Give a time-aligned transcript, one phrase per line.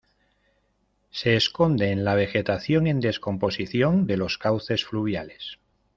[1.11, 5.59] Se esconde en la vegetación en descomposición de los cauces fluviales.